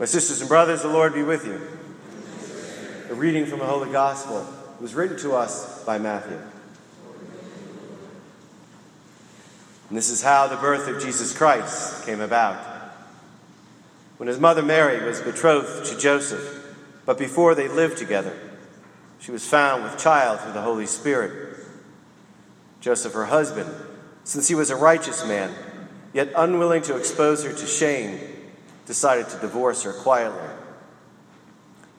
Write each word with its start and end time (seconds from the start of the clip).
My 0.00 0.06
sisters 0.06 0.40
and 0.40 0.48
brothers, 0.48 0.80
the 0.80 0.88
Lord 0.88 1.12
be 1.12 1.22
with 1.22 1.44
you. 1.44 1.60
A 3.10 3.14
reading 3.14 3.44
from 3.44 3.58
the 3.58 3.66
Holy 3.66 3.92
Gospel 3.92 4.46
was 4.80 4.94
written 4.94 5.18
to 5.18 5.34
us 5.34 5.84
by 5.84 5.98
Matthew. 5.98 6.40
And 9.90 9.98
this 9.98 10.08
is 10.08 10.22
how 10.22 10.46
the 10.46 10.56
birth 10.56 10.88
of 10.88 11.02
Jesus 11.02 11.36
Christ 11.36 12.06
came 12.06 12.22
about. 12.22 12.56
When 14.16 14.26
his 14.26 14.40
mother 14.40 14.62
Mary 14.62 15.04
was 15.04 15.20
betrothed 15.20 15.84
to 15.90 15.98
Joseph, 15.98 16.74
but 17.04 17.18
before 17.18 17.54
they 17.54 17.68
lived 17.68 17.98
together, 17.98 18.34
she 19.18 19.32
was 19.32 19.46
found 19.46 19.82
with 19.82 19.98
child 19.98 20.40
through 20.40 20.54
the 20.54 20.62
Holy 20.62 20.86
Spirit. 20.86 21.58
Joseph, 22.80 23.12
her 23.12 23.26
husband, 23.26 23.70
since 24.24 24.48
he 24.48 24.54
was 24.54 24.70
a 24.70 24.76
righteous 24.76 25.28
man, 25.28 25.54
yet 26.14 26.32
unwilling 26.34 26.80
to 26.84 26.96
expose 26.96 27.44
her 27.44 27.52
to 27.52 27.66
shame, 27.66 28.29
decided 28.90 29.28
to 29.28 29.38
divorce 29.38 29.84
her 29.84 29.92
quietly. 29.92 30.48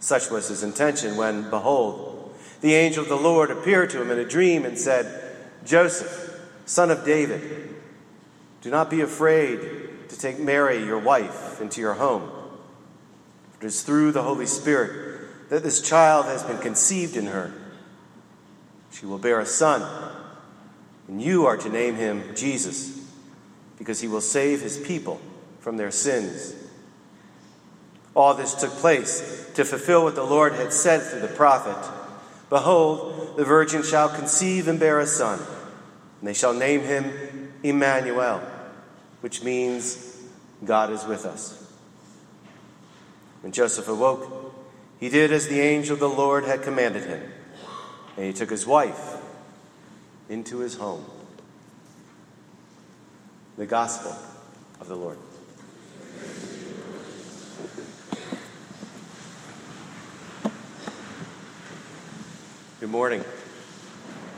Such 0.02 0.30
was 0.30 0.50
his 0.50 0.62
intention 0.62 1.16
when, 1.16 1.50
behold, 1.50 2.36
the 2.60 2.76
angel 2.76 3.04
of 3.04 3.08
the 3.08 3.16
Lord 3.16 3.50
appeared 3.50 3.92
to 3.92 4.02
him 4.02 4.12
in 4.12 4.20
a 4.20 4.28
dream 4.28 4.66
and 4.66 4.78
said, 4.78 5.38
Joseph, 5.64 6.38
son 6.66 6.92
of 6.92 7.06
David, 7.06 7.76
do 8.60 8.70
not 8.70 8.90
be 8.90 9.00
afraid 9.00 10.10
to 10.10 10.20
take 10.20 10.38
Mary, 10.38 10.84
your 10.84 11.00
wife, 11.00 11.62
into 11.62 11.80
your 11.80 11.94
home. 11.94 12.30
It 13.62 13.68
is 13.68 13.84
through 13.84 14.12
the 14.12 14.24
Holy 14.24 14.46
Spirit 14.46 15.50
that 15.50 15.64
this 15.64 15.82
child 15.82 16.26
has 16.26 16.44
been 16.44 16.58
conceived 16.58 17.16
in 17.16 17.28
her. 17.28 17.54
She 18.92 19.06
will 19.06 19.18
bear 19.18 19.40
a 19.40 19.46
son, 19.46 19.82
and 21.08 21.22
you 21.22 21.46
are 21.46 21.56
to 21.56 21.70
name 21.70 21.96
him 21.96 22.36
Jesus, 22.36 23.00
because 23.78 24.02
he 24.02 24.10
will 24.10 24.20
save 24.20 24.60
his 24.60 24.78
people 24.78 25.22
from 25.62 25.78
their 25.78 25.92
sins. 25.92 26.56
All 28.16 28.34
this 28.34 28.56
took 28.56 28.72
place 28.72 29.50
to 29.56 29.64
fulfill 29.64 30.04
what 30.04 30.16
the 30.16 30.24
Lord 30.24 30.54
had 30.54 30.74
said 30.74 31.02
through 31.02 31.22
the 31.22 31.28
prophet 31.28 31.78
Behold, 32.50 33.38
the 33.38 33.46
virgin 33.46 33.82
shall 33.82 34.10
conceive 34.10 34.68
and 34.68 34.78
bear 34.78 35.00
a 35.00 35.08
son, 35.08 35.40
and 36.20 36.28
they 36.28 36.34
shall 36.34 36.54
name 36.54 36.82
him 36.82 37.54
Emmanuel, 37.64 38.42
which 39.22 39.42
means 39.42 40.18
God 40.66 40.92
is 40.92 41.06
with 41.06 41.26
us. 41.26 41.58
When 43.42 43.54
Joseph 43.54 43.88
awoke, 43.88 44.54
he 45.00 45.08
did 45.08 45.32
as 45.32 45.48
the 45.48 45.62
angel 45.62 45.94
of 45.94 46.02
the 46.02 46.10
Lord 46.10 46.44
had 46.44 46.62
commanded 46.62 47.04
him, 47.04 47.24
and 48.18 48.26
he 48.26 48.34
took 48.34 48.50
his 48.50 48.68
wife 48.68 49.18
into 50.28 50.60
his 50.60 50.76
home. 50.76 51.06
The 53.58 53.66
Gospel 53.66 54.16
of 54.82 54.90
the 54.90 54.96
Lord. 54.96 55.18
Good 62.82 62.90
morning. 62.90 63.24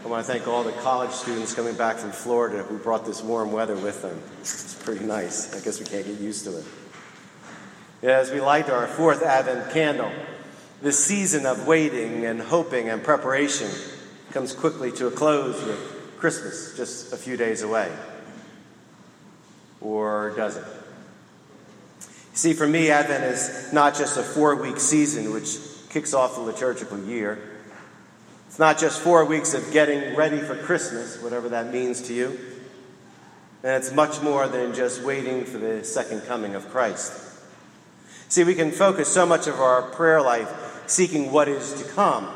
I 0.04 0.08
want 0.10 0.26
to 0.26 0.30
thank 0.30 0.50
all 0.50 0.66
the 0.66 0.74
college 0.74 1.12
students 1.12 1.54
coming 1.54 1.76
back 1.76 1.96
from 1.96 2.12
Florida 2.12 2.62
who 2.64 2.78
brought 2.78 3.06
this 3.06 3.24
warm 3.24 3.54
weather 3.54 3.78
with 3.78 4.02
them. 4.02 4.22
It's 4.42 4.76
pretty 4.84 5.06
nice. 5.06 5.56
I 5.56 5.64
guess 5.64 5.80
we 5.80 5.86
can't 5.86 6.06
get 6.06 6.20
used 6.20 6.44
to 6.44 6.58
it. 6.58 6.66
As 8.02 8.32
we 8.32 8.42
light 8.42 8.70
our 8.70 8.86
fourth 8.86 9.24
Advent 9.24 9.72
candle, 9.72 10.12
this 10.82 11.02
season 11.02 11.46
of 11.46 11.66
waiting 11.66 12.26
and 12.26 12.42
hoping 12.42 12.90
and 12.90 13.02
preparation 13.02 13.70
comes 14.32 14.52
quickly 14.52 14.92
to 14.92 15.08
a 15.08 15.12
close 15.12 15.64
with 15.64 15.80
Christmas 16.18 16.76
just 16.76 17.14
a 17.14 17.16
few 17.16 17.38
days 17.38 17.62
away. 17.62 17.90
Or 19.80 20.34
does 20.36 20.58
it? 20.58 20.66
See, 22.34 22.52
for 22.52 22.68
me, 22.68 22.90
Advent 22.90 23.24
is 23.24 23.72
not 23.72 23.96
just 23.96 24.18
a 24.18 24.22
four 24.22 24.58
week 24.58 24.82
season 24.82 25.32
which 25.32 25.60
kicks 25.92 26.14
off 26.14 26.36
the 26.36 26.42
liturgical 26.42 27.00
year. 27.06 27.52
It's 28.54 28.60
not 28.60 28.78
just 28.78 29.02
four 29.02 29.26
weeks 29.26 29.56
of 29.56 29.72
getting 29.72 30.16
ready 30.16 30.38
for 30.38 30.56
Christmas, 30.56 31.20
whatever 31.20 31.50
that 31.50 31.74
means 31.74 32.04
to 32.04 32.14
you. 32.14 32.40
And 33.64 33.84
it's 33.84 33.92
much 33.92 34.22
more 34.22 34.48
than 34.48 34.76
just 34.76 35.02
waiting 35.02 35.44
for 35.44 35.58
the 35.58 35.84
second 35.84 36.22
coming 36.28 36.54
of 36.54 36.70
Christ. 36.70 37.14
See, 38.30 38.44
we 38.44 38.54
can 38.54 38.70
focus 38.70 39.12
so 39.12 39.26
much 39.26 39.48
of 39.48 39.60
our 39.60 39.82
prayer 39.82 40.22
life 40.22 40.84
seeking 40.86 41.32
what 41.32 41.48
is 41.48 41.82
to 41.82 41.94
come 41.94 42.30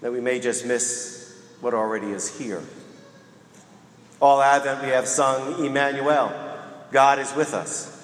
that 0.00 0.10
we 0.10 0.22
may 0.22 0.40
just 0.40 0.64
miss 0.64 1.38
what 1.60 1.74
already 1.74 2.06
is 2.06 2.38
here. 2.38 2.62
All 4.22 4.40
Advent 4.40 4.80
we 4.80 4.88
have 4.88 5.06
sung 5.06 5.66
Emmanuel, 5.66 6.32
God 6.92 7.18
is 7.18 7.34
with 7.34 7.52
us. 7.52 7.94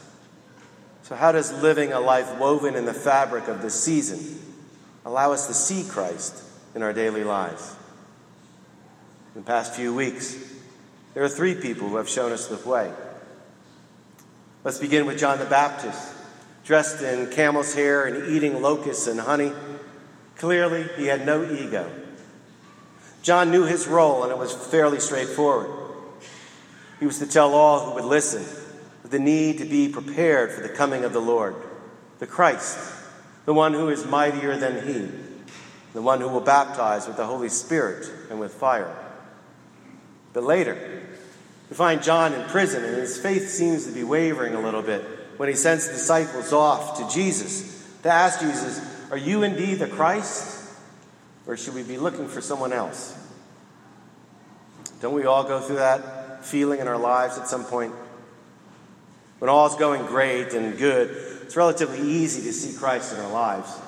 So, 1.05 1.15
how 1.15 1.33
does 1.33 1.50
living 1.62 1.94
a 1.94 2.00
life 2.00 2.39
woven 2.39 2.77
in 2.77 2.84
the 2.84 2.93
fabric 2.93 3.49
of 3.49 3.62
this 3.62 3.83
season 3.83 4.39
allow 5.06 5.33
us 5.33 5.47
to 5.47 5.55
see 5.55 5.89
Christ 5.89 6.43
in 6.75 6.83
our 6.83 6.93
daily 6.93 7.25
lives. 7.25 7.75
In 9.35 9.43
the 9.43 9.47
past 9.47 9.75
few 9.75 9.95
weeks, 9.95 10.37
there 11.15 11.23
are 11.23 11.29
three 11.29 11.55
people 11.55 11.89
who 11.89 11.97
have 11.97 12.09
shown 12.09 12.33
us 12.33 12.49
the 12.49 12.69
way. 12.69 12.93
Let's 14.65 14.79
begin 14.79 15.07
with 15.07 15.19
John 15.19 15.39
the 15.39 15.45
Baptist, 15.45 16.12
dressed 16.65 17.03
in 17.03 17.31
camel's 17.31 17.75
hair 17.75 18.07
and 18.07 18.35
eating 18.35 18.62
locusts 18.62 19.07
and 19.07 19.21
honey. 19.21 19.53
Clearly, 20.37 20.87
he 20.97 21.07
had 21.07 21.27
no 21.27 21.45
ego. 21.51 21.91
John 23.23 23.51
knew 23.51 23.65
his 23.65 23.87
role, 23.87 24.23
and 24.23 24.33
it 24.33 24.39
was 24.39 24.53
fairly 24.53 25.01
straightforward. 25.01 25.71
He 27.01 27.06
was 27.06 27.19
to 27.19 27.27
tell 27.27 27.55
all 27.55 27.87
who 27.87 27.95
would 27.95 28.05
listen 28.05 28.43
of 29.05 29.11
the 29.11 29.19
need 29.19 29.59
to 29.59 29.65
be 29.65 29.89
prepared 29.89 30.53
for 30.53 30.62
the 30.62 30.69
coming 30.69 31.05
of 31.05 31.12
the 31.12 31.21
Lord, 31.21 31.55
the 32.19 32.27
Christ, 32.27 32.79
the 33.45 33.55
one 33.55 33.75
who 33.75 33.89
is 33.91 34.06
mightier 34.06 34.56
than 34.56 34.87
he 34.87 35.24
the 35.94 36.03
one 36.03 36.21
who 36.21 36.28
will 36.28 36.41
baptize 36.41 37.06
with 37.06 37.16
the 37.16 37.25
Holy 37.25 37.49
Spirit 37.49 38.10
and 38.28 38.38
with 38.38 38.53
fire. 38.53 38.94
But 40.32 40.43
later, 40.43 41.03
we 41.71 41.77
find 41.77 42.03
John 42.03 42.34
in 42.34 42.47
prison, 42.49 42.84
and 42.84 42.97
his 42.97 43.16
faith 43.16 43.49
seems 43.49 43.87
to 43.87 43.93
be 43.93 44.03
wavering 44.03 44.55
a 44.55 44.60
little 44.60 44.82
bit 44.82 45.03
when 45.37 45.49
he 45.49 45.55
sends 45.55 45.88
disciples 45.88 46.53
off 46.53 46.99
to 46.99 47.15
Jesus 47.15 47.88
to 48.03 48.10
ask 48.10 48.41
Jesus, 48.41 48.84
Are 49.10 49.16
you 49.16 49.44
indeed 49.44 49.78
the 49.78 49.87
Christ? 49.87 50.60
Or 51.47 51.56
should 51.56 51.75
we 51.75 51.82
be 51.82 51.97
looking 51.97 52.26
for 52.26 52.41
someone 52.41 52.72
else? 52.72 53.16
Don't 55.00 55.15
we 55.15 55.26
all 55.26 55.44
go 55.44 55.61
through 55.61 55.76
that 55.76 56.44
feeling 56.44 56.81
in 56.81 56.88
our 56.88 56.99
lives 56.99 57.38
at 57.38 57.47
some 57.47 57.65
point? 57.65 57.93
When 59.38 59.50
all's 59.50 59.76
going 59.76 60.06
great 60.06 60.55
and 60.55 60.76
good, 60.78 61.11
it's 61.43 61.56
relatively 61.56 62.00
easy 62.00 62.43
to 62.43 62.53
see 62.53 62.76
Christ 62.78 63.12
in 63.12 63.21
our 63.21 63.31
lives. 63.31 63.78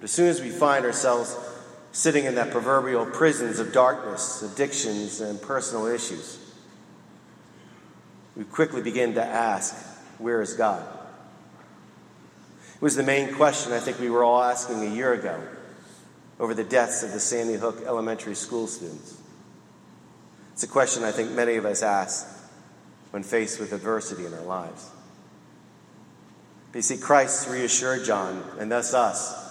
But 0.00 0.04
as 0.04 0.12
soon 0.12 0.28
as 0.28 0.40
we 0.40 0.48
find 0.48 0.86
ourselves 0.86 1.36
sitting 1.92 2.24
in 2.24 2.36
that 2.36 2.50
proverbial 2.50 3.04
prisons 3.04 3.58
of 3.58 3.70
darkness, 3.70 4.40
addictions, 4.40 5.20
and 5.20 5.40
personal 5.42 5.86
issues, 5.86 6.38
we 8.34 8.44
quickly 8.44 8.80
begin 8.80 9.14
to 9.14 9.22
ask, 9.22 9.76
Where 10.16 10.40
is 10.40 10.54
God? 10.54 10.82
It 12.76 12.82
was 12.82 12.96
the 12.96 13.02
main 13.02 13.34
question 13.34 13.74
I 13.74 13.78
think 13.78 14.00
we 14.00 14.08
were 14.08 14.24
all 14.24 14.42
asking 14.42 14.80
a 14.80 14.94
year 14.94 15.12
ago 15.12 15.38
over 16.38 16.54
the 16.54 16.64
deaths 16.64 17.02
of 17.02 17.12
the 17.12 17.20
Sandy 17.20 17.56
Hook 17.56 17.82
elementary 17.84 18.34
school 18.34 18.66
students. 18.66 19.20
It's 20.54 20.62
a 20.62 20.68
question 20.68 21.04
I 21.04 21.12
think 21.12 21.32
many 21.32 21.56
of 21.56 21.66
us 21.66 21.82
ask 21.82 22.26
when 23.10 23.22
faced 23.22 23.60
with 23.60 23.74
adversity 23.74 24.24
in 24.24 24.32
our 24.32 24.44
lives. 24.44 24.88
But 26.72 26.78
you 26.78 26.82
see, 26.82 26.96
Christ 26.96 27.50
reassured 27.50 28.06
John, 28.06 28.42
and 28.58 28.72
thus 28.72 28.94
us, 28.94 29.49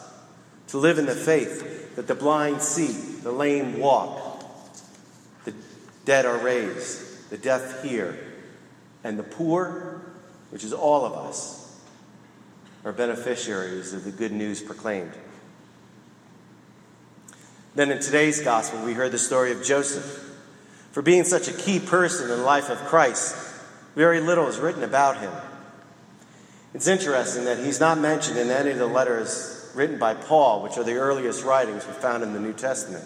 to 0.69 0.77
live 0.77 0.99
in 0.99 1.05
the 1.05 1.15
faith 1.15 1.95
that 1.95 2.07
the 2.07 2.15
blind 2.15 2.61
see, 2.61 2.91
the 3.21 3.31
lame 3.31 3.79
walk, 3.79 4.43
the 5.43 5.53
dead 6.05 6.25
are 6.25 6.37
raised, 6.37 7.29
the 7.29 7.37
deaf 7.37 7.83
hear, 7.83 8.17
and 9.03 9.17
the 9.17 9.23
poor, 9.23 10.01
which 10.51 10.63
is 10.63 10.71
all 10.71 11.05
of 11.05 11.13
us, 11.13 11.79
are 12.85 12.93
beneficiaries 12.93 13.93
of 13.93 14.03
the 14.03 14.11
good 14.11 14.31
news 14.31 14.61
proclaimed. 14.61 15.11
Then 17.75 17.91
in 17.91 17.99
today's 17.99 18.41
gospel, 18.41 18.83
we 18.83 18.93
heard 18.93 19.11
the 19.11 19.17
story 19.17 19.51
of 19.51 19.63
Joseph. 19.63 20.25
For 20.91 21.01
being 21.01 21.23
such 21.23 21.47
a 21.47 21.53
key 21.53 21.79
person 21.79 22.29
in 22.29 22.37
the 22.37 22.43
life 22.43 22.69
of 22.69 22.77
Christ, 22.79 23.35
very 23.95 24.19
little 24.19 24.47
is 24.47 24.59
written 24.59 24.83
about 24.83 25.17
him. 25.17 25.31
It's 26.73 26.87
interesting 26.87 27.45
that 27.45 27.59
he's 27.59 27.79
not 27.79 27.97
mentioned 27.97 28.37
in 28.37 28.49
any 28.49 28.71
of 28.71 28.77
the 28.77 28.87
letters 28.87 29.58
written 29.75 29.99
by 29.99 30.13
Paul, 30.13 30.63
which 30.63 30.77
are 30.77 30.83
the 30.83 30.95
earliest 30.95 31.43
writings 31.43 31.85
we 31.85 31.93
found 31.93 32.23
in 32.23 32.33
the 32.33 32.39
New 32.39 32.53
Testament. 32.53 33.05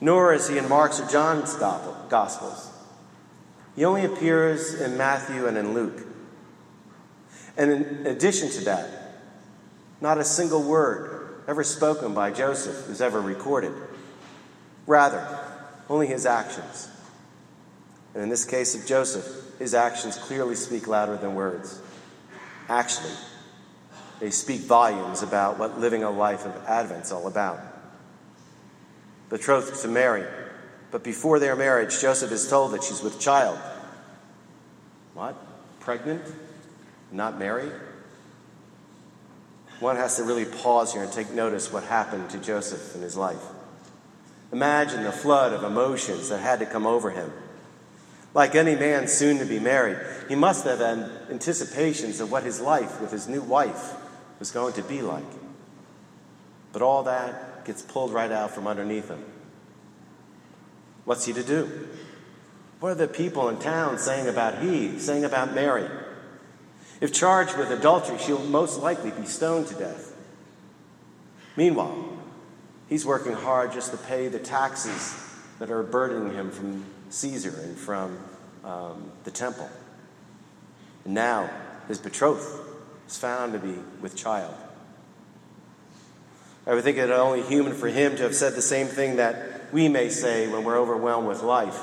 Nor 0.00 0.34
is 0.34 0.48
he 0.48 0.58
in 0.58 0.68
Mark's 0.68 1.00
or 1.00 1.08
John's 1.08 1.54
Gospels. 1.54 2.70
He 3.74 3.84
only 3.84 4.04
appears 4.04 4.80
in 4.80 4.96
Matthew 4.96 5.46
and 5.46 5.56
in 5.56 5.74
Luke. 5.74 6.06
And 7.56 7.70
in 7.70 8.06
addition 8.06 8.50
to 8.50 8.64
that, 8.64 8.88
not 10.00 10.18
a 10.18 10.24
single 10.24 10.62
word 10.62 11.42
ever 11.48 11.64
spoken 11.64 12.12
by 12.12 12.30
Joseph 12.30 12.90
is 12.90 13.00
ever 13.00 13.20
recorded. 13.20 13.72
Rather, 14.86 15.26
only 15.88 16.06
his 16.06 16.26
actions. 16.26 16.88
And 18.14 18.22
in 18.22 18.28
this 18.28 18.44
case 18.44 18.74
of 18.74 18.86
Joseph, 18.86 19.58
his 19.58 19.74
actions 19.74 20.16
clearly 20.16 20.54
speak 20.54 20.86
louder 20.86 21.16
than 21.16 21.34
words. 21.34 21.80
Actually, 22.68 23.12
they 24.20 24.30
speak 24.30 24.62
volumes 24.62 25.22
about 25.22 25.58
what 25.58 25.78
living 25.78 26.02
a 26.02 26.10
life 26.10 26.46
of 26.46 26.56
Advent's 26.66 27.12
all 27.12 27.26
about. 27.26 27.60
Betrothed 29.28 29.80
to 29.82 29.88
Mary, 29.88 30.24
but 30.90 31.04
before 31.04 31.38
their 31.38 31.56
marriage, 31.56 32.00
Joseph 32.00 32.32
is 32.32 32.48
told 32.48 32.72
that 32.72 32.82
she's 32.82 33.02
with 33.02 33.20
child. 33.20 33.58
What? 35.14 35.36
Pregnant? 35.80 36.22
Not 37.12 37.38
married? 37.38 37.72
One 39.80 39.96
has 39.96 40.16
to 40.16 40.22
really 40.22 40.46
pause 40.46 40.94
here 40.94 41.02
and 41.02 41.12
take 41.12 41.30
notice 41.32 41.70
what 41.70 41.84
happened 41.84 42.30
to 42.30 42.38
Joseph 42.38 42.94
in 42.94 43.02
his 43.02 43.16
life. 43.16 43.42
Imagine 44.52 45.02
the 45.02 45.12
flood 45.12 45.52
of 45.52 45.64
emotions 45.64 46.30
that 46.30 46.38
had 46.38 46.60
to 46.60 46.66
come 46.66 46.86
over 46.86 47.10
him. 47.10 47.30
Like 48.32 48.54
any 48.54 48.74
man 48.74 49.08
soon 49.08 49.38
to 49.38 49.44
be 49.44 49.58
married, 49.58 49.98
he 50.28 50.34
must 50.34 50.64
have 50.64 50.78
had 50.78 51.10
anticipations 51.30 52.20
of 52.20 52.30
what 52.30 52.42
his 52.42 52.60
life 52.60 53.00
with 53.00 53.10
his 53.10 53.28
new 53.28 53.42
wife 53.42 53.94
was 54.38 54.50
going 54.50 54.74
to 54.74 54.82
be 54.82 55.02
like. 55.02 55.24
But 56.72 56.82
all 56.82 57.04
that 57.04 57.64
gets 57.64 57.82
pulled 57.82 58.12
right 58.12 58.30
out 58.30 58.54
from 58.54 58.66
underneath 58.66 59.08
him. 59.08 59.24
What's 61.04 61.24
he 61.24 61.32
to 61.32 61.42
do? 61.42 61.88
What 62.80 62.90
are 62.90 62.94
the 62.96 63.08
people 63.08 63.48
in 63.48 63.58
town 63.58 63.98
saying 63.98 64.28
about 64.28 64.62
he, 64.62 64.98
saying 64.98 65.24
about 65.24 65.54
Mary? 65.54 65.88
If 67.00 67.12
charged 67.12 67.56
with 67.56 67.70
adultery, 67.70 68.18
she'll 68.18 68.44
most 68.44 68.80
likely 68.80 69.10
be 69.10 69.26
stoned 69.26 69.68
to 69.68 69.74
death. 69.74 70.14
Meanwhile, 71.56 72.18
he's 72.88 73.06
working 73.06 73.32
hard 73.32 73.72
just 73.72 73.92
to 73.92 73.96
pay 73.96 74.28
the 74.28 74.38
taxes 74.38 75.18
that 75.58 75.70
are 75.70 75.82
burdening 75.82 76.34
him 76.34 76.50
from 76.50 76.84
Caesar 77.08 77.54
and 77.62 77.76
from 77.76 78.18
um, 78.64 79.10
the 79.24 79.30
temple. 79.30 79.70
And 81.04 81.14
now 81.14 81.48
his 81.88 81.98
betrothed 81.98 82.65
is 83.08 83.16
found 83.16 83.52
to 83.52 83.58
be 83.58 83.74
with 84.00 84.16
child. 84.16 84.54
I 86.66 86.74
would 86.74 86.82
think 86.82 86.98
it 86.98 87.10
only 87.10 87.42
human 87.42 87.74
for 87.74 87.88
him 87.88 88.16
to 88.16 88.24
have 88.24 88.34
said 88.34 88.54
the 88.54 88.62
same 88.62 88.88
thing 88.88 89.16
that 89.16 89.72
we 89.72 89.88
may 89.88 90.08
say 90.08 90.48
when 90.48 90.64
we're 90.64 90.78
overwhelmed 90.78 91.28
with 91.28 91.42
life 91.42 91.78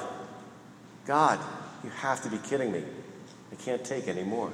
God, 1.06 1.40
you 1.84 1.90
have 1.90 2.22
to 2.24 2.30
be 2.30 2.38
kidding 2.38 2.72
me. 2.72 2.84
I 3.52 3.56
can't 3.56 3.84
take 3.84 4.08
any 4.08 4.24
more. 4.24 4.52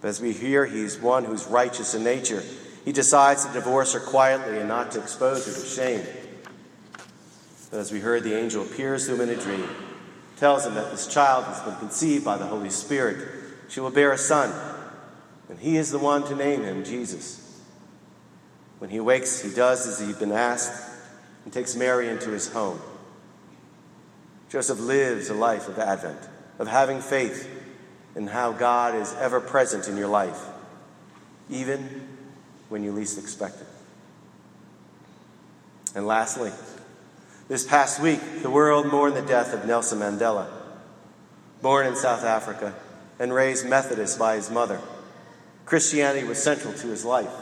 But 0.00 0.08
as 0.08 0.20
we 0.20 0.32
hear, 0.32 0.66
he's 0.66 0.98
one 0.98 1.24
who's 1.24 1.46
righteous 1.46 1.94
in 1.94 2.02
nature. 2.02 2.42
He 2.84 2.92
decides 2.92 3.46
to 3.46 3.52
divorce 3.52 3.94
her 3.94 4.00
quietly 4.00 4.58
and 4.58 4.68
not 4.68 4.92
to 4.92 5.00
expose 5.00 5.46
her 5.46 5.52
to 5.52 5.66
shame. 5.66 6.04
But 7.70 7.80
as 7.80 7.92
we 7.92 8.00
heard, 8.00 8.24
the 8.24 8.36
angel 8.36 8.62
appears 8.64 9.06
to 9.06 9.14
him 9.14 9.20
in 9.22 9.30
a 9.30 9.40
dream, 9.40 9.68
tells 10.36 10.66
him 10.66 10.74
that 10.74 10.90
this 10.90 11.06
child 11.06 11.44
has 11.44 11.60
been 11.60 11.76
conceived 11.76 12.24
by 12.24 12.36
the 12.36 12.46
Holy 12.46 12.70
Spirit. 12.70 13.43
She 13.68 13.80
will 13.80 13.90
bear 13.90 14.12
a 14.12 14.18
son, 14.18 14.52
and 15.48 15.58
he 15.58 15.76
is 15.76 15.90
the 15.90 15.98
one 15.98 16.24
to 16.24 16.36
name 16.36 16.62
him 16.62 16.84
Jesus. 16.84 17.40
When 18.78 18.90
he 18.90 19.00
wakes, 19.00 19.40
he 19.40 19.54
does 19.54 19.86
as 19.86 20.06
he'd 20.06 20.18
been 20.18 20.32
asked 20.32 20.90
and 21.44 21.52
takes 21.52 21.74
Mary 21.74 22.08
into 22.08 22.30
his 22.30 22.52
home. 22.52 22.80
Joseph 24.50 24.80
lives 24.80 25.30
a 25.30 25.34
life 25.34 25.68
of 25.68 25.78
Advent, 25.78 26.18
of 26.58 26.68
having 26.68 27.00
faith 27.00 27.50
in 28.14 28.26
how 28.26 28.52
God 28.52 28.94
is 28.94 29.12
ever 29.14 29.40
present 29.40 29.88
in 29.88 29.96
your 29.96 30.08
life, 30.08 30.40
even 31.50 32.08
when 32.68 32.84
you 32.84 32.92
least 32.92 33.18
expect 33.18 33.60
it. 33.60 33.66
And 35.96 36.06
lastly, 36.06 36.52
this 37.48 37.64
past 37.64 38.00
week, 38.00 38.20
the 38.42 38.50
world 38.50 38.86
mourned 38.86 39.16
the 39.16 39.22
death 39.22 39.52
of 39.52 39.66
Nelson 39.66 39.98
Mandela, 40.00 40.48
born 41.62 41.86
in 41.86 41.96
South 41.96 42.24
Africa 42.24 42.74
and 43.18 43.32
raised 43.32 43.66
Methodist 43.66 44.18
by 44.18 44.36
his 44.36 44.50
mother. 44.50 44.80
Christianity 45.66 46.26
was 46.26 46.42
central 46.42 46.72
to 46.74 46.86
his 46.88 47.04
life. 47.04 47.32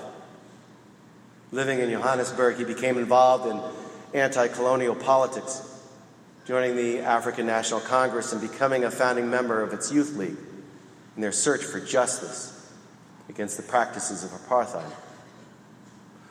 Living 1.50 1.80
in 1.80 1.90
Johannesburg, 1.90 2.56
he 2.56 2.64
became 2.64 2.96
involved 2.96 3.46
in 3.46 3.60
anti 4.18 4.48
colonial 4.48 4.94
politics, 4.94 5.68
joining 6.46 6.76
the 6.76 7.00
African 7.00 7.46
National 7.46 7.80
Congress 7.80 8.32
and 8.32 8.40
becoming 8.40 8.84
a 8.84 8.90
founding 8.90 9.28
member 9.28 9.62
of 9.62 9.72
its 9.72 9.92
Youth 9.92 10.16
League 10.16 10.36
in 11.16 11.22
their 11.22 11.32
search 11.32 11.62
for 11.62 11.80
justice 11.80 12.70
against 13.28 13.56
the 13.56 13.62
practices 13.62 14.24
of 14.24 14.30
apartheid. 14.30 14.90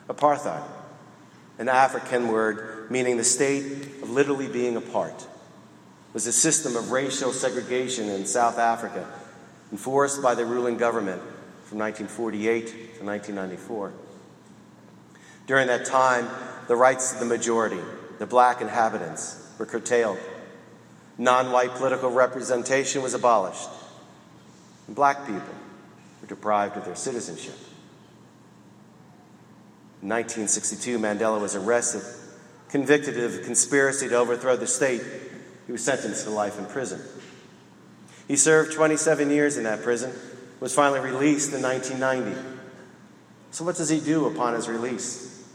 Apartheid, 0.08 0.62
an 1.58 1.68
African 1.68 2.28
word 2.28 2.90
meaning 2.90 3.16
the 3.16 3.24
state 3.24 4.02
of 4.02 4.10
literally 4.10 4.48
being 4.48 4.76
apart, 4.76 5.26
was 6.12 6.26
a 6.26 6.32
system 6.32 6.76
of 6.76 6.90
racial 6.90 7.32
segregation 7.32 8.08
in 8.08 8.26
South 8.26 8.58
Africa 8.58 9.06
enforced 9.72 10.22
by 10.22 10.34
the 10.34 10.44
ruling 10.44 10.76
government 10.76 11.20
from 11.64 11.78
1948 11.78 12.66
to 12.66 13.04
1994. 13.04 13.92
During 15.46 15.66
that 15.66 15.86
time, 15.86 16.28
the 16.68 16.76
rights 16.76 17.14
of 17.14 17.18
the 17.18 17.24
majority, 17.24 17.80
the 18.18 18.26
black 18.26 18.60
inhabitants, 18.60 19.50
were 19.58 19.66
curtailed. 19.66 20.18
Non 21.18 21.50
white 21.50 21.70
political 21.70 22.10
representation 22.10 23.02
was 23.02 23.14
abolished. 23.14 23.68
And 24.86 24.94
black 24.94 25.26
people 25.26 25.54
were 26.20 26.28
deprived 26.28 26.76
of 26.76 26.84
their 26.84 26.94
citizenship. 26.94 27.56
In 30.02 30.08
1962, 30.08 30.98
Mandela 30.98 31.40
was 31.40 31.54
arrested, 31.54 32.02
convicted 32.68 33.18
of 33.22 33.44
conspiracy 33.44 34.08
to 34.08 34.16
overthrow 34.16 34.56
the 34.56 34.66
state. 34.66 35.02
He 35.66 35.72
was 35.72 35.84
sentenced 35.84 36.24
to 36.24 36.30
life 36.30 36.58
in 36.58 36.66
prison. 36.66 37.00
He 38.32 38.38
served 38.38 38.72
27 38.72 39.28
years 39.28 39.58
in 39.58 39.64
that 39.64 39.82
prison, 39.82 40.10
was 40.58 40.74
finally 40.74 41.00
released 41.00 41.52
in 41.52 41.60
1990. 41.60 42.34
So, 43.50 43.62
what 43.62 43.76
does 43.76 43.90
he 43.90 44.00
do 44.00 44.24
upon 44.24 44.54
his 44.54 44.70
release? 44.70 45.46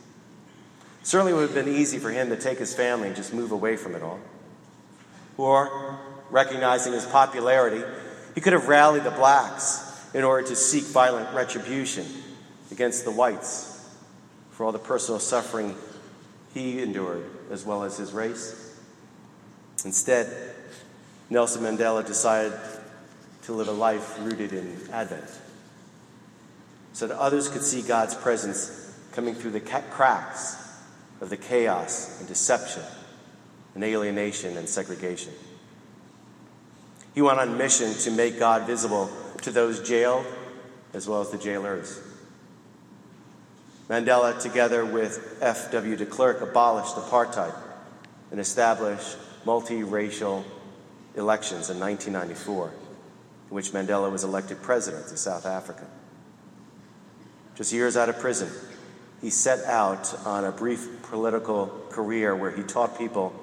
Certainly 1.01 1.31
it 1.31 1.35
would 1.37 1.49
have 1.49 1.55
been 1.55 1.73
easy 1.73 1.97
for 1.97 2.11
him 2.11 2.29
to 2.29 2.35
take 2.35 2.59
his 2.59 2.75
family 2.75 3.07
and 3.07 3.15
just 3.15 3.33
move 3.33 3.51
away 3.51 3.77
from 3.77 3.95
it 3.95 4.03
all. 4.03 4.19
Or, 5.37 5.97
recognizing 6.29 6.93
his 6.93 7.07
popularity, 7.07 7.83
he 8.35 8.41
could 8.41 8.53
have 8.53 8.67
rallied 8.67 9.05
the 9.05 9.09
blacks 9.09 9.83
in 10.13 10.23
order 10.23 10.47
to 10.49 10.55
seek 10.55 10.83
violent 10.83 11.33
retribution 11.33 12.05
against 12.69 13.05
the 13.05 13.11
whites 13.11 13.89
for 14.51 14.67
all 14.67 14.71
the 14.71 14.77
personal 14.77 15.19
suffering 15.19 15.75
he 16.53 16.79
endured, 16.83 17.25
as 17.49 17.65
well 17.65 17.81
as 17.81 17.97
his 17.97 18.13
race. 18.13 18.79
Instead, 19.83 20.53
Nelson 21.29 21.63
Mandela 21.63 22.05
decided 22.05 22.53
to 23.43 23.53
live 23.53 23.67
a 23.67 23.73
life 23.73 24.17
rooted 24.21 24.53
in 24.53 24.77
Advent 24.91 25.29
so 26.93 27.07
that 27.07 27.17
others 27.17 27.49
could 27.49 27.61
see 27.61 27.81
God's 27.81 28.15
presence 28.15 28.95
coming 29.11 29.35
through 29.35 29.51
the 29.51 29.59
cracks 29.59 30.55
of 31.21 31.29
the 31.29 31.37
chaos 31.37 32.19
and 32.19 32.27
deception 32.27 32.83
and 33.75 33.83
alienation 33.83 34.57
and 34.57 34.67
segregation. 34.67 35.33
He 37.13 37.21
went 37.21 37.39
on 37.39 37.57
mission 37.57 37.93
to 37.93 38.11
make 38.11 38.39
God 38.39 38.65
visible 38.65 39.09
to 39.41 39.51
those 39.51 39.87
jailed 39.87 40.25
as 40.93 41.07
well 41.07 41.21
as 41.21 41.29
the 41.29 41.37
jailers. 41.37 41.99
Mandela, 43.89 44.39
together 44.41 44.85
with 44.85 45.37
F.W. 45.41 45.95
de 45.95 46.05
Klerk, 46.05 46.41
abolished 46.41 46.95
apartheid 46.95 47.55
and 48.31 48.39
established 48.39 49.17
multiracial 49.45 50.43
elections 51.17 51.69
in 51.69 51.79
1994, 51.79 52.67
in 53.49 53.55
which 53.55 53.71
Mandela 53.71 54.11
was 54.11 54.23
elected 54.23 54.61
president 54.61 55.11
of 55.11 55.17
South 55.17 55.45
Africa. 55.45 55.85
Just 57.55 57.73
years 57.73 57.97
out 57.97 58.07
of 58.07 58.19
prison, 58.19 58.49
he 59.21 59.31
set 59.31 59.65
out 59.65 60.13
on 60.25 60.45
a 60.45 60.51
brief 60.51 61.01
political 61.01 61.67
career 61.89 62.35
where 62.35 62.51
he 62.51 62.61
taught 62.61 62.97
people 62.97 63.33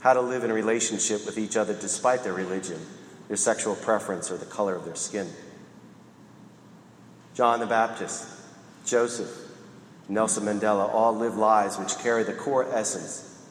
how 0.00 0.12
to 0.12 0.20
live 0.20 0.44
in 0.44 0.52
relationship 0.52 1.24
with 1.24 1.38
each 1.38 1.56
other 1.56 1.74
despite 1.74 2.22
their 2.22 2.34
religion, 2.34 2.78
their 3.26 3.36
sexual 3.36 3.74
preference, 3.74 4.30
or 4.30 4.36
the 4.36 4.44
color 4.44 4.76
of 4.76 4.84
their 4.84 4.94
skin. 4.94 5.28
John 7.34 7.60
the 7.60 7.66
Baptist, 7.66 8.28
Joseph, 8.84 9.30
Nelson 10.08 10.44
Mandela 10.44 10.92
all 10.92 11.16
lived 11.16 11.36
lives 11.36 11.78
which 11.78 11.98
carry 11.98 12.22
the 12.22 12.32
core 12.32 12.66
essence 12.72 13.42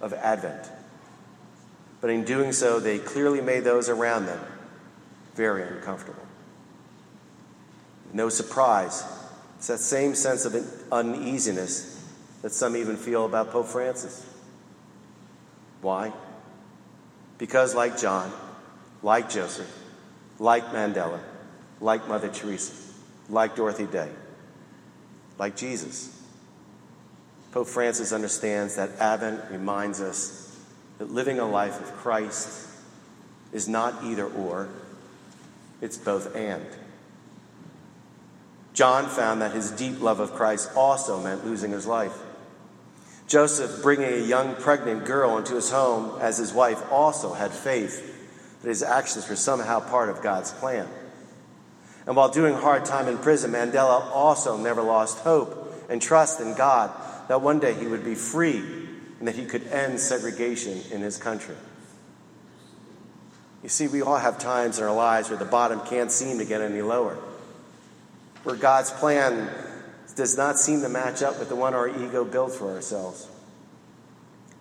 of 0.00 0.12
Advent. 0.12 0.70
But 2.00 2.10
in 2.10 2.24
doing 2.24 2.52
so, 2.52 2.78
they 2.78 2.98
clearly 2.98 3.40
made 3.40 3.64
those 3.64 3.88
around 3.88 4.26
them 4.26 4.40
very 5.34 5.62
uncomfortable. 5.62 6.26
No 8.12 8.28
surprise, 8.28 9.04
it's 9.56 9.66
that 9.66 9.78
same 9.78 10.14
sense 10.14 10.44
of 10.44 10.56
uneasiness 10.92 12.04
that 12.42 12.52
some 12.52 12.76
even 12.76 12.96
feel 12.96 13.24
about 13.24 13.50
Pope 13.50 13.66
Francis. 13.66 14.24
Why? 15.82 16.12
Because, 17.38 17.74
like 17.74 17.98
John, 17.98 18.32
like 19.02 19.28
Joseph, 19.28 19.70
like 20.38 20.64
Mandela, 20.66 21.20
like 21.80 22.08
Mother 22.08 22.28
Teresa, 22.28 22.72
like 23.28 23.56
Dorothy 23.56 23.86
Day, 23.86 24.10
like 25.38 25.56
Jesus, 25.56 26.22
Pope 27.52 27.68
Francis 27.68 28.12
understands 28.12 28.76
that 28.76 28.90
Advent 28.98 29.40
reminds 29.50 30.00
us 30.00 30.45
that 30.98 31.10
living 31.10 31.38
a 31.38 31.48
life 31.48 31.80
of 31.80 31.92
Christ 31.96 32.68
is 33.52 33.68
not 33.68 34.04
either 34.04 34.26
or, 34.26 34.68
it's 35.80 35.98
both 35.98 36.34
and. 36.34 36.66
John 38.72 39.06
found 39.06 39.40
that 39.40 39.52
his 39.52 39.70
deep 39.70 40.00
love 40.00 40.20
of 40.20 40.34
Christ 40.34 40.70
also 40.76 41.22
meant 41.22 41.46
losing 41.46 41.70
his 41.70 41.86
life. 41.86 42.16
Joseph, 43.26 43.82
bringing 43.82 44.12
a 44.12 44.26
young 44.26 44.54
pregnant 44.54 45.04
girl 45.04 45.38
into 45.38 45.54
his 45.54 45.70
home 45.70 46.18
as 46.20 46.38
his 46.38 46.52
wife, 46.52 46.80
also 46.92 47.32
had 47.32 47.52
faith 47.52 48.12
that 48.62 48.68
his 48.68 48.82
actions 48.82 49.28
were 49.28 49.36
somehow 49.36 49.80
part 49.80 50.08
of 50.08 50.22
God's 50.22 50.52
plan. 50.52 50.88
And 52.06 52.14
while 52.14 52.28
doing 52.28 52.54
hard 52.54 52.84
time 52.84 53.08
in 53.08 53.18
prison, 53.18 53.52
Mandela 53.52 54.06
also 54.12 54.56
never 54.56 54.82
lost 54.82 55.18
hope 55.20 55.74
and 55.88 56.00
trust 56.00 56.40
in 56.40 56.54
God 56.54 56.90
that 57.28 57.42
one 57.42 57.58
day 57.58 57.74
he 57.74 57.86
would 57.86 58.04
be 58.04 58.14
free 58.14 58.62
and 59.18 59.28
that 59.28 59.34
he 59.34 59.44
could 59.44 59.66
end 59.68 59.98
segregation 59.98 60.80
in 60.92 61.00
his 61.00 61.16
country. 61.16 61.56
You 63.62 63.68
see, 63.68 63.88
we 63.88 64.02
all 64.02 64.18
have 64.18 64.38
times 64.38 64.78
in 64.78 64.84
our 64.84 64.94
lives 64.94 65.28
where 65.28 65.38
the 65.38 65.44
bottom 65.44 65.80
can't 65.80 66.12
seem 66.12 66.38
to 66.38 66.44
get 66.44 66.60
any 66.60 66.82
lower, 66.82 67.18
where 68.44 68.56
God's 68.56 68.90
plan 68.90 69.50
does 70.14 70.36
not 70.36 70.58
seem 70.58 70.82
to 70.82 70.88
match 70.88 71.22
up 71.22 71.38
with 71.38 71.48
the 71.48 71.56
one 71.56 71.74
our 71.74 71.88
ego 71.88 72.24
built 72.24 72.52
for 72.52 72.70
ourselves. 72.70 73.28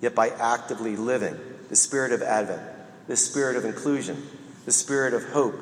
Yet 0.01 0.15
by 0.15 0.29
actively 0.29 0.95
living 0.95 1.37
the 1.69 1.75
spirit 1.75 2.11
of 2.11 2.21
Advent, 2.21 2.61
the 3.07 3.15
spirit 3.15 3.55
of 3.55 3.65
inclusion, 3.65 4.21
the 4.65 4.71
spirit 4.71 5.13
of 5.13 5.23
hope, 5.29 5.55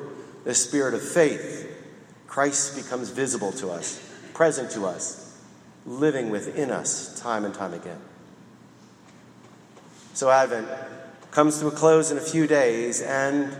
the 0.44 0.54
spirit 0.54 0.94
of 0.94 1.02
faith, 1.02 1.70
Christ 2.26 2.76
becomes 2.76 3.10
visible 3.10 3.52
to 3.52 3.70
us, 3.70 4.02
present 4.32 4.70
to 4.72 4.86
us, 4.86 5.38
living 5.86 6.30
within 6.30 6.70
us 6.70 7.20
time 7.20 7.44
and 7.44 7.54
time 7.54 7.74
again. 7.74 8.00
So 10.14 10.30
Advent 10.30 10.68
comes 11.32 11.58
to 11.58 11.66
a 11.66 11.70
close 11.70 12.10
in 12.10 12.18
a 12.18 12.22
few 12.22 12.46
days, 12.46 13.02
and 13.02 13.54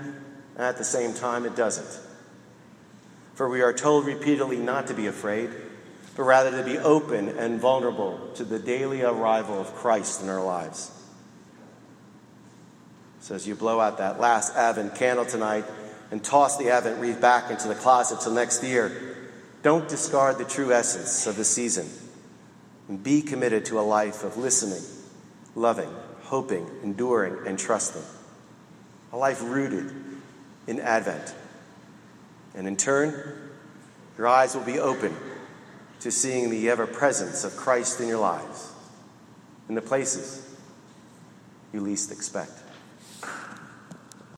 at 0.56 0.78
the 0.78 0.84
same 0.84 1.12
time, 1.12 1.44
it 1.44 1.56
doesn't. 1.56 2.00
For 3.34 3.48
we 3.48 3.60
are 3.60 3.72
told 3.72 4.06
repeatedly 4.06 4.56
not 4.56 4.86
to 4.86 4.94
be 4.94 5.06
afraid, 5.08 5.50
but 6.16 6.22
rather 6.22 6.52
to 6.52 6.62
be 6.62 6.78
open 6.78 7.28
and 7.28 7.60
vulnerable 7.60 8.30
to 8.36 8.44
the 8.44 8.60
daily 8.60 9.02
arrival 9.02 9.60
of 9.60 9.74
Christ 9.74 10.22
in 10.22 10.28
our 10.28 10.42
lives. 10.42 10.92
So 13.20 13.34
as 13.34 13.48
you 13.48 13.56
blow 13.56 13.80
out 13.80 13.98
that 13.98 14.20
last 14.20 14.54
Advent 14.54 14.94
candle 14.94 15.24
tonight, 15.24 15.64
and 16.10 16.22
toss 16.22 16.56
the 16.58 16.70
Advent 16.70 17.00
wreath 17.00 17.20
back 17.20 17.50
into 17.50 17.66
the 17.66 17.74
closet 17.74 18.20
till 18.20 18.32
next 18.32 18.62
year. 18.62 19.16
Don't 19.64 19.88
discard 19.88 20.38
the 20.38 20.44
true 20.44 20.72
essence 20.72 21.26
of 21.26 21.34
the 21.34 21.44
season. 21.44 21.88
And 22.88 23.02
be 23.02 23.22
committed 23.22 23.64
to 23.66 23.80
a 23.80 23.82
life 23.82 24.22
of 24.22 24.36
listening, 24.36 24.82
loving, 25.56 25.88
hoping, 26.34 26.68
enduring, 26.82 27.46
and 27.46 27.56
trusting. 27.56 28.02
A 29.12 29.16
life 29.16 29.40
rooted 29.40 29.94
in 30.66 30.80
Advent. 30.80 31.32
And 32.56 32.66
in 32.66 32.76
turn, 32.76 33.52
your 34.18 34.26
eyes 34.26 34.56
will 34.56 34.64
be 34.64 34.80
open 34.80 35.14
to 36.00 36.10
seeing 36.10 36.50
the 36.50 36.70
ever 36.70 36.88
presence 36.88 37.44
of 37.44 37.54
Christ 37.54 38.00
in 38.00 38.08
your 38.08 38.18
lives, 38.18 38.72
in 39.68 39.76
the 39.76 39.80
places 39.80 40.44
you 41.72 41.78
least 41.78 42.10
expect. 42.10 42.63